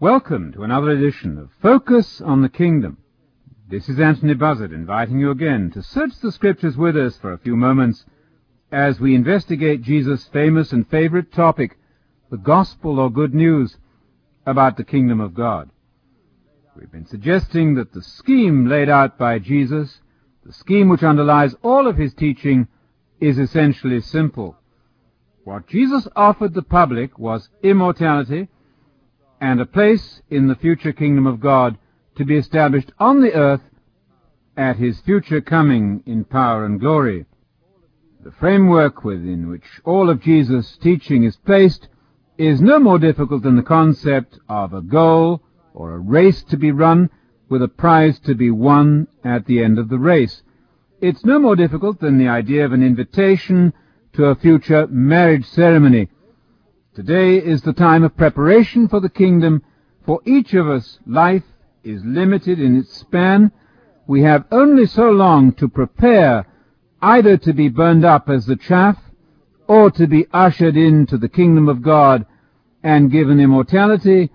[0.00, 2.96] Welcome to another edition of Focus on the Kingdom.
[3.68, 7.38] This is Anthony Buzzard inviting you again to search the Scriptures with us for a
[7.38, 8.06] few moments
[8.72, 11.76] as we investigate Jesus' famous and favorite topic,
[12.30, 13.76] the Gospel or Good News
[14.46, 15.68] about the Kingdom of God.
[16.74, 20.00] We've been suggesting that the scheme laid out by Jesus,
[20.46, 22.68] the scheme which underlies all of his teaching,
[23.20, 24.56] is essentially simple.
[25.44, 28.48] What Jesus offered the public was immortality
[29.40, 31.78] and a place in the future kingdom of God
[32.16, 33.62] to be established on the earth
[34.56, 37.24] at his future coming in power and glory.
[38.22, 41.88] The framework within which all of Jesus' teaching is placed
[42.36, 46.72] is no more difficult than the concept of a goal or a race to be
[46.72, 47.08] run
[47.48, 50.42] with a prize to be won at the end of the race.
[51.00, 53.72] It's no more difficult than the idea of an invitation
[54.12, 56.08] to a future marriage ceremony.
[56.92, 59.62] Today is the time of preparation for the kingdom.
[60.04, 61.44] For each of us, life
[61.84, 63.52] is limited in its span.
[64.08, 66.48] We have only so long to prepare
[67.00, 68.98] either to be burned up as the chaff
[69.68, 72.26] or to be ushered into the kingdom of God
[72.82, 74.30] and given immortality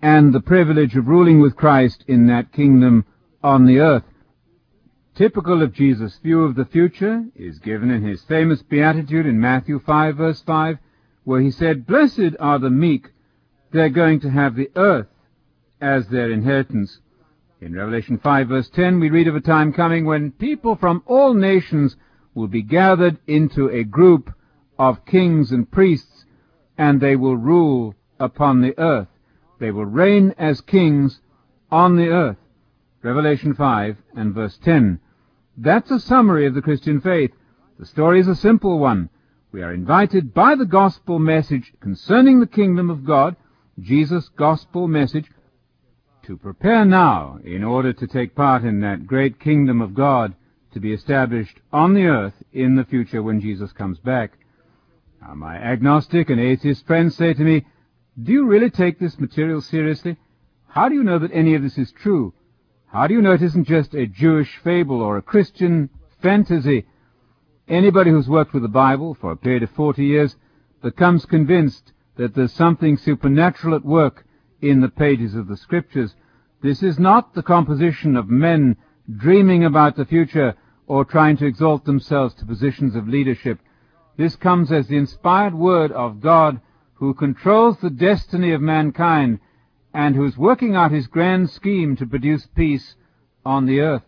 [0.00, 3.04] and the privilege of ruling with Christ in that kingdom
[3.42, 4.04] on the earth.
[5.16, 9.80] Typical of Jesus' view of the future is given in his famous beatitude in Matthew
[9.80, 10.78] 5 verse 5,
[11.24, 13.08] where he said, Blessed are the meek,
[13.72, 15.08] they're going to have the earth
[15.80, 17.00] as their inheritance.
[17.60, 21.34] In Revelation 5 verse 10 we read of a time coming when people from all
[21.34, 21.96] nations
[22.34, 24.32] will be gathered into a group
[24.78, 26.24] of kings and priests,
[26.78, 29.08] and they will rule upon the earth.
[29.60, 31.20] They will reign as kings
[31.70, 32.38] on the earth.
[33.02, 34.98] Revelation 5 and verse 10.
[35.56, 37.32] That's a summary of the Christian faith.
[37.78, 39.10] The story is a simple one.
[39.52, 43.36] We are invited by the gospel message concerning the kingdom of God,
[43.78, 45.30] Jesus' gospel message,
[46.22, 50.34] to prepare now in order to take part in that great kingdom of God
[50.72, 54.38] to be established on the earth in the future when Jesus comes back.
[55.20, 57.66] Now, my agnostic and atheist friends say to me,
[58.22, 60.16] do you really take this material seriously?
[60.66, 62.32] How do you know that any of this is true?
[62.86, 65.90] How do you know it isn't just a Jewish fable or a Christian
[66.22, 66.86] fantasy?
[67.72, 70.36] Anybody who's worked with the Bible for a period of 40 years
[70.82, 74.26] becomes convinced that there's something supernatural at work
[74.60, 76.14] in the pages of the Scriptures.
[76.60, 78.76] This is not the composition of men
[79.16, 80.54] dreaming about the future
[80.86, 83.58] or trying to exalt themselves to positions of leadership.
[84.18, 86.60] This comes as the inspired word of God
[86.96, 89.38] who controls the destiny of mankind
[89.94, 92.96] and who's working out his grand scheme to produce peace
[93.46, 94.04] on the earth.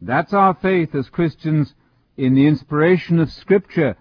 [0.00, 1.74] That's our faith as Christians
[2.22, 3.96] in the inspiration of Scripture.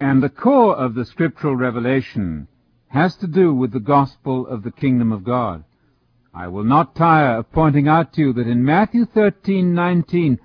[0.00, 2.48] And the core of the scriptural revelation
[2.88, 5.62] has to do with the gospel of the kingdom of God.
[6.34, 10.40] I will not tire of pointing out to you that in Matthew 13:19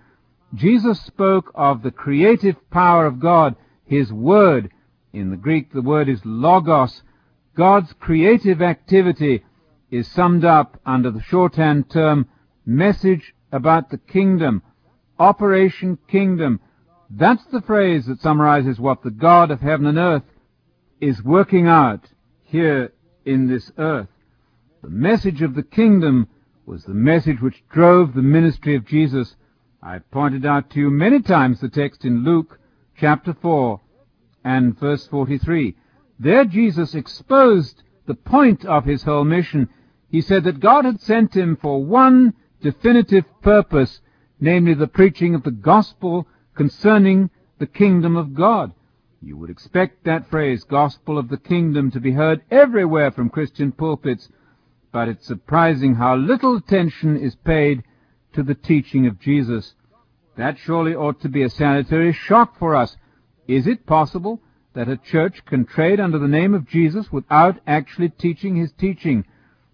[0.54, 4.70] Jesus spoke of the creative power of God, his word,
[5.12, 7.02] in the Greek, the word is logos.
[7.56, 9.44] God's creative activity
[9.90, 12.28] is summed up under the shorthand term
[12.68, 14.62] message about the kingdom,
[15.18, 16.60] Operation Kingdom.
[17.10, 20.24] That's the phrase that summarizes what the God of heaven and earth
[21.00, 22.06] is working out
[22.44, 22.92] here
[23.26, 24.10] in this earth.
[24.82, 26.28] The message of the kingdom
[26.66, 29.36] was the message which drove the ministry of Jesus.
[29.82, 32.60] I pointed out to you many times the text in Luke
[32.98, 33.80] chapter 4
[34.44, 35.76] and verse 43.
[36.20, 39.70] There Jesus exposed the point of his whole mission.
[40.10, 44.02] He said that God had sent him for one definitive purpose,
[44.40, 47.30] namely the preaching of the gospel concerning
[47.60, 48.74] the kingdom of God.
[49.22, 53.72] You would expect that phrase, gospel of the kingdom, to be heard everywhere from Christian
[53.72, 54.28] pulpits,
[54.92, 57.84] but it's surprising how little attention is paid
[58.34, 59.76] to the teaching of Jesus.
[60.36, 62.98] That surely ought to be a sanitary shock for us.
[63.48, 64.42] Is it possible
[64.74, 69.26] that a church can trade under the name of Jesus without actually teaching his teaching?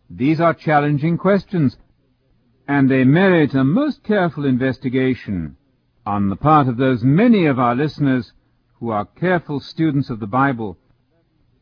[0.09, 1.77] These are challenging questions,
[2.67, 5.55] and they merit a most careful investigation
[6.05, 8.33] on the part of those many of our listeners
[8.79, 10.77] who are careful students of the Bible.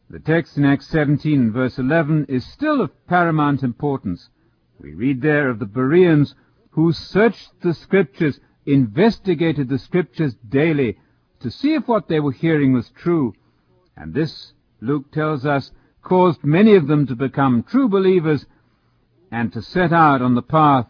[0.10, 4.30] The text in Acts 17 verse 11 is still of paramount importance.
[4.80, 6.34] We read there of the Bereans
[6.72, 10.98] who searched the scriptures, investigated the scriptures daily,
[11.42, 13.34] to see if what they were hearing was true.
[13.96, 15.72] And this, Luke tells us,
[16.02, 18.46] caused many of them to become true believers
[19.32, 20.88] and to set out on the path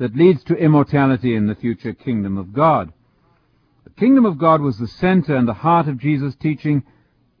[0.00, 2.90] that leads to immortality in the future kingdom of God.
[3.84, 6.84] The kingdom of God was the center and the heart of Jesus' teaching.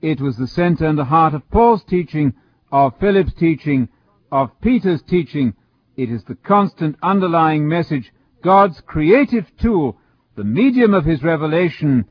[0.02, 2.34] It was the center and the heart of Paul's teaching,
[2.70, 3.88] of Philip's teaching,
[4.30, 5.54] of Peter's teaching.
[5.96, 8.12] It is the constant underlying message,
[8.42, 9.96] God's creative tool,
[10.36, 12.04] the medium of his revelation.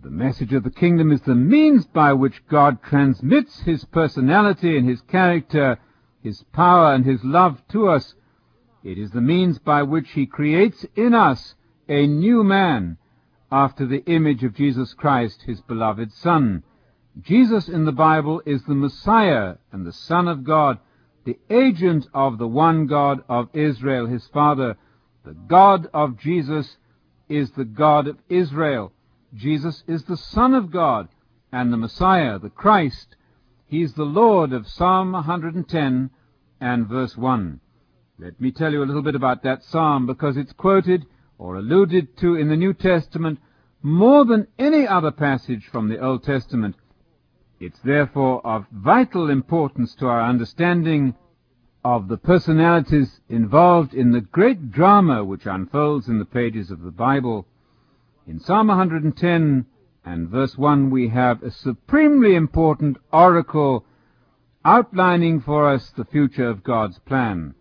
[0.00, 4.88] The message of the kingdom is the means by which God transmits his personality and
[4.88, 5.78] his character,
[6.22, 8.14] his power and his love to us.
[8.84, 11.54] It is the means by which he creates in us
[11.88, 12.98] a new man
[13.50, 16.62] after the image of Jesus Christ, his beloved Son.
[17.18, 20.78] Jesus in the Bible is the Messiah and the Son of God,
[21.24, 24.76] the agent of the one God of Israel, his Father.
[25.24, 26.76] The God of Jesus
[27.26, 28.92] is the God of Israel.
[29.32, 31.08] Jesus is the Son of God
[31.50, 33.16] and the Messiah, the Christ.
[33.66, 36.10] He is the Lord of Psalm 110
[36.60, 37.60] and verse 1.
[38.16, 41.04] Let me tell you a little bit about that psalm because it's quoted
[41.36, 43.40] or alluded to in the New Testament
[43.82, 46.76] more than any other passage from the Old Testament.
[47.58, 51.16] It's therefore of vital importance to our understanding
[51.84, 56.92] of the personalities involved in the great drama which unfolds in the pages of the
[56.92, 57.48] Bible.
[58.28, 59.66] In Psalm 110
[60.04, 63.84] and verse 1 we have a supremely important oracle
[64.64, 67.56] outlining for us the future of God's plan.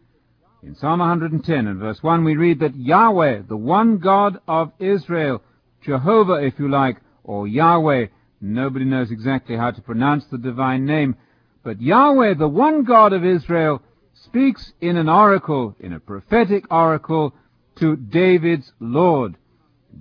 [0.65, 5.41] In Psalm 110 and verse 1 we read that Yahweh, the one God of Israel,
[5.81, 8.07] Jehovah if you like, or Yahweh,
[8.45, 11.15] Nobody knows exactly how to pronounce the divine name,
[11.63, 13.81] but Yahweh, the one God of Israel,
[14.13, 17.33] speaks in an oracle, in a prophetic oracle,
[17.77, 19.37] to David's Lord.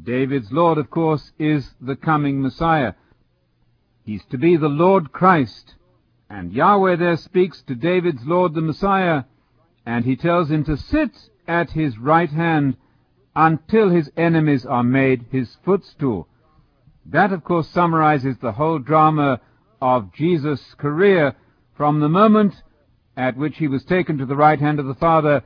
[0.03, 2.95] David's Lord, of course, is the coming Messiah.
[4.05, 5.77] He's to be the Lord Christ.
[6.29, 9.23] And Yahweh there speaks to David's Lord, the Messiah,
[9.85, 12.77] and he tells him to sit at his right hand
[13.35, 16.29] until his enemies are made his footstool.
[17.07, 19.41] That, of course, summarizes the whole drama
[19.81, 21.35] of Jesus' career
[21.75, 22.63] from the moment
[23.17, 25.43] at which he was taken to the right hand of the Father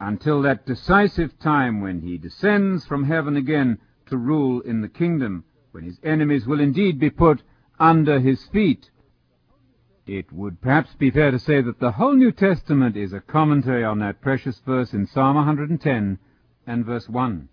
[0.00, 5.44] until that decisive time when he descends from heaven again to rule in the kingdom,
[5.70, 7.42] when his enemies will indeed be put
[7.78, 8.90] under his feet.
[10.06, 13.84] It would perhaps be fair to say that the whole New Testament is a commentary
[13.84, 16.18] on that precious verse in Psalm 110
[16.66, 17.48] and verse 1.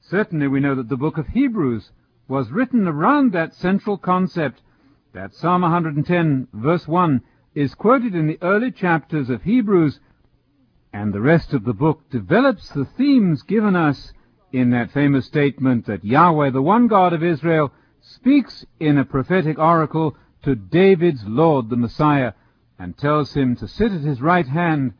[0.00, 1.90] Certainly we know that the book of Hebrews
[2.28, 4.62] was written around that central concept
[5.12, 7.22] that Psalm 110 verse 1
[7.56, 9.98] is quoted in the early chapters of Hebrews
[10.92, 14.12] and the rest of the book develops the themes given us
[14.52, 19.58] in that famous statement that Yahweh, the one God of Israel, speaks in a prophetic
[19.58, 22.32] oracle to David's Lord, the Messiah,
[22.78, 24.94] and tells him to sit at his right hand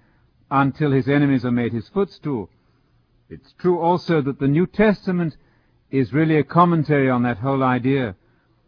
[0.50, 2.50] until his enemies are made his footstool.
[3.28, 5.36] It's true also that the New Testament
[5.90, 8.16] is really a commentary on that whole idea.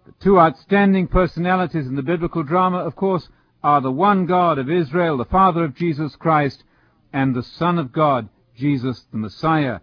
[0.06, 3.28] The two outstanding personalities in the biblical drama, of course,
[3.62, 6.64] are the one God of Israel, the Father of Jesus Christ,
[7.12, 9.80] and the Son of God, Jesus the Messiah.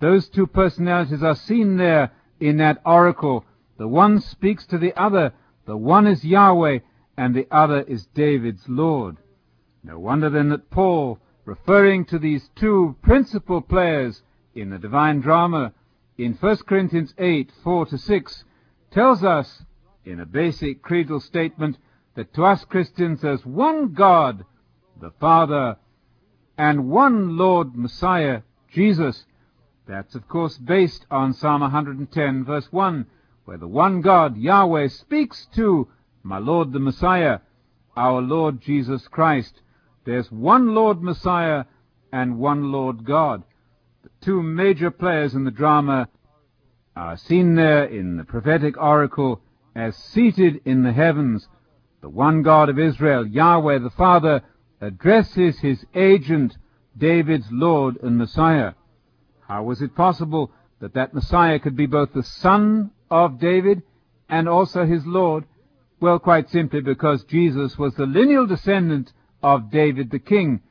[0.00, 3.44] Those two personalities are seen there in that oracle.
[3.78, 5.32] The one speaks to the other.
[5.68, 6.78] The one is Yahweh,
[7.18, 9.18] and the other is David's Lord.
[9.84, 14.22] No wonder then that Paul, referring to these two principal players
[14.54, 15.74] in the divine drama,
[16.16, 18.44] in 1 Corinthians 8, 4 to 6,
[18.90, 19.62] tells us
[20.06, 21.76] in a basic creedal statement
[22.14, 24.46] that to us Christians there's one God,
[24.98, 25.76] the Father,
[26.56, 28.40] and one Lord Messiah,
[28.72, 29.26] Jesus.
[29.86, 33.06] That's of course based on Psalm 110 verse 1,
[33.48, 35.88] where the one God, Yahweh, speaks to
[36.22, 37.38] my Lord the Messiah,
[37.96, 39.62] our Lord Jesus Christ.
[40.04, 41.64] There's one Lord Messiah
[42.12, 43.42] and one Lord God
[44.02, 46.10] The two major players in the drama
[46.94, 49.40] are seen there in the prophetic oracle
[49.74, 51.48] as seated in the heavens.
[52.02, 54.42] The one God of Israel, Yahweh the Father,
[54.82, 56.58] addresses his agent,
[56.98, 58.74] David's Lord and Messiah.
[59.40, 63.82] How was it possible that that Messiah could be both the son of David
[64.28, 65.44] and also his Lord?
[66.00, 69.12] Well, quite simply because Jesus was the lineal descendant
[69.42, 70.62] of David the king,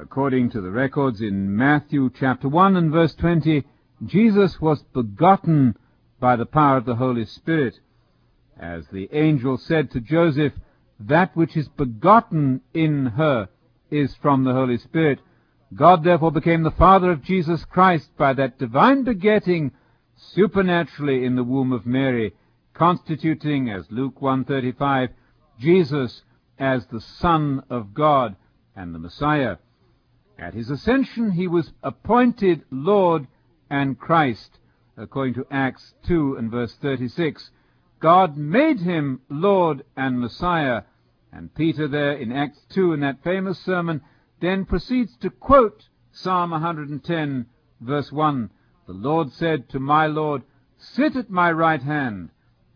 [0.00, 3.64] According to the records in Matthew chapter 1 and verse 20,
[4.06, 5.76] Jesus was begotten
[6.20, 7.80] by the power of the Holy Spirit.
[8.56, 10.52] As the angel said to Joseph,
[11.00, 13.48] that which is begotten in her
[13.90, 15.18] is from the Holy Spirit.
[15.74, 19.72] God therefore became the Father of Jesus Christ by that divine begetting
[20.18, 22.34] supernaturally in the womb of Mary,
[22.74, 25.10] constituting, as Luke 135,
[25.58, 26.22] Jesus
[26.58, 28.36] as the Son of God
[28.74, 29.56] and the Messiah.
[30.38, 33.26] At his ascension, he was appointed Lord
[33.70, 34.58] and Christ,
[34.96, 37.50] according to Acts 2 and verse 36.
[38.00, 40.82] God made him Lord and Messiah,
[41.32, 44.00] And Peter there in Acts 2 in that famous sermon
[44.40, 47.46] then proceeds to quote Psalm 110
[47.80, 48.50] verse 1.
[48.88, 50.44] The Lord said to my Lord,
[50.78, 52.30] Sit at my right hand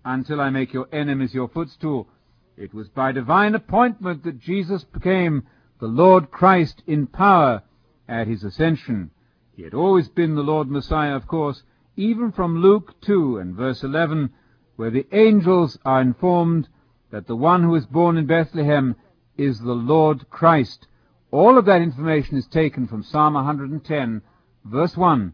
[0.05, 2.07] until I make your enemies your footstool.
[2.55, 5.45] It was by divine appointment that Jesus became
[5.81, 7.63] the Lord Christ in power
[8.07, 9.11] at his ascension.
[9.57, 11.63] He had always been the Lord Messiah, of course,
[11.97, 14.29] even from Luke 2 and verse 11,
[14.77, 16.69] where the angels are informed
[17.11, 18.97] that the one who is born in Bethlehem
[19.39, 20.89] is the Lord Christ.
[21.31, 24.21] All of that information is taken from Psalm 110,
[24.67, 25.33] verse 1,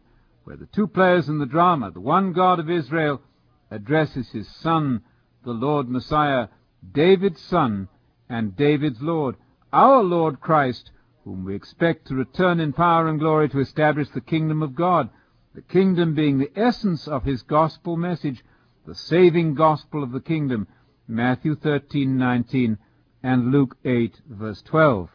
[0.49, 3.21] where the two players in the drama, the one God of Israel,
[3.69, 4.99] addresses his son,
[5.45, 6.47] the Lord Messiah,
[6.91, 7.87] David's son
[8.27, 9.35] and David's Lord,
[9.71, 10.89] our Lord Christ,
[11.23, 15.11] whom we expect to return in power and glory to establish the kingdom of God,
[15.53, 18.43] the kingdom being the essence of his gospel message,
[18.87, 20.65] the saving gospel of the kingdom,
[21.07, 22.79] Matthew 13:19
[23.21, 25.11] and Luke 8 verse 12.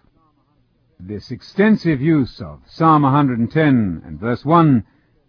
[1.00, 4.84] This extensive use of Psalm 110 and verse 1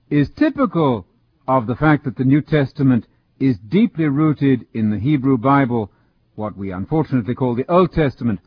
[0.09, 1.07] is typical
[1.47, 3.07] of the fact that the New Testament
[3.39, 5.91] is deeply rooted in the Hebrew Bible,
[6.35, 8.39] what we unfortunately call the Old Testament.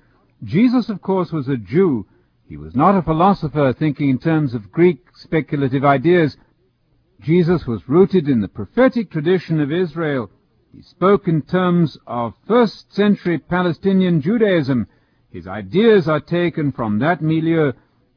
[0.44, 2.06] Jesus, of course, was a Jew.
[2.48, 6.36] He was not a philosopher thinking in terms of Greek speculative ideas.
[7.20, 10.30] Jesus was rooted in the prophetic tradition of Israel.
[10.72, 14.86] He spoke in terms of first century Palestinian Judaism.
[15.30, 17.72] His ideas are taken from that milieu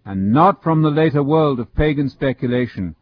[0.06, 2.96] and not from the later world of pagan speculation.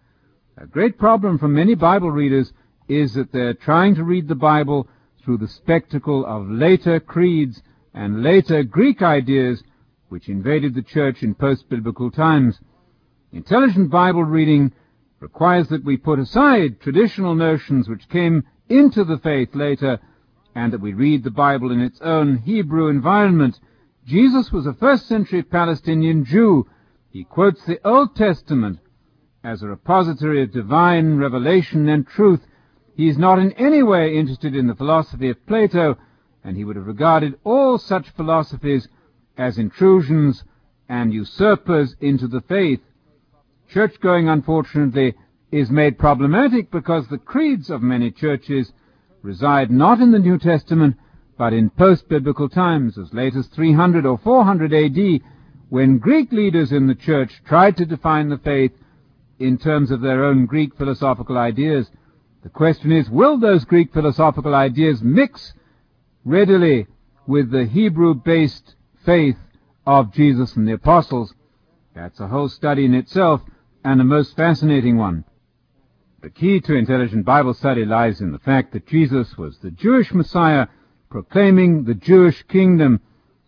[0.62, 2.52] A great problem for many Bible readers
[2.90, 4.90] is that they're trying to read the Bible
[5.24, 7.64] through the spectacle of later creeds
[7.94, 9.64] and later Greek ideas
[10.10, 12.60] which invaded the church in post-biblical times.
[13.32, 14.74] Intelligent Bible reading
[15.22, 19.98] requires that we put aside traditional notions which came into the faith later
[20.56, 23.58] and that we read the Bible in its own Hebrew environment.
[24.06, 26.68] Jesus was a first century Palestinian Jew.
[27.12, 28.80] He quotes the Old Testament
[29.44, 32.42] as a repository of divine revelation and truth.
[32.96, 35.98] He is not in any way interested in the philosophy of Plato,
[36.44, 38.88] and he would have regarded all such philosophies
[39.38, 40.44] as intrusions
[40.90, 42.82] and usurpers into the faith.
[43.70, 45.16] Church going, unfortunately,
[45.52, 48.74] is made problematic because the creeds of many churches
[49.22, 50.98] reside not in the New Testament,
[51.38, 55.22] but in post-biblical times, as late as 300 or 400 AD,
[55.70, 58.72] when Greek leaders in the church tried to define the faith
[59.40, 61.90] in terms of their own Greek philosophical ideas.
[62.44, 65.54] The question is, will those Greek philosophical ideas mix
[66.24, 66.88] readily
[67.28, 69.38] with the Hebrew-based faith
[69.86, 71.34] of Jesus and the apostles?
[71.96, 73.42] That's a whole study in itself
[73.84, 75.26] and a most fascinating one.
[76.22, 80.14] The key to intelligent Bible study lies in the fact that Jesus was the Jewish
[80.14, 80.68] Messiah
[81.10, 83.00] proclaiming the Jewish kingdom.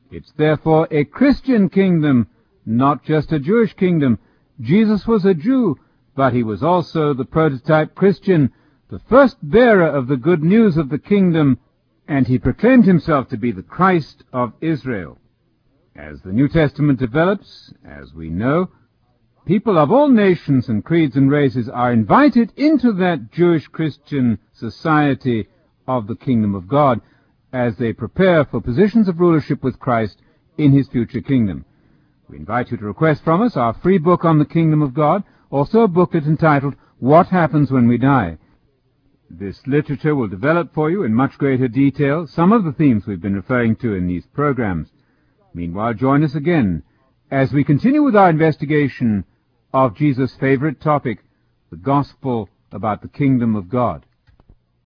[0.10, 2.27] It's therefore a Christian kingdom,
[2.65, 4.19] not just a Jewish kingdom.
[4.61, 5.77] Jesus was a Jew,
[6.15, 8.51] but he was also the prototype Christian,
[8.89, 11.57] the first bearer of the good news of the kingdom,
[12.07, 15.17] and he proclaimed himself to be the Christ of Israel.
[15.95, 18.69] As the New Testament develops, as we know,
[19.45, 25.47] people of all nations and creeds and races are invited into that Jewish Christian society
[25.87, 27.01] of the kingdom of God
[27.51, 30.21] as they prepare for positions of rulership with Christ
[30.57, 31.65] in his future kingdom.
[32.31, 35.25] We invite you to request from us our free book on the kingdom of God,
[35.50, 38.38] also a booklet entitled What Happens When We Die.
[39.29, 43.21] This literature will develop for you in much greater detail some of the themes we've
[43.21, 44.88] been referring to in these programs.
[45.53, 46.83] Meanwhile, join us again
[47.29, 49.25] as we continue with our investigation
[49.73, 51.25] of Jesus' favorite topic,
[51.69, 54.05] the gospel about the kingdom of God.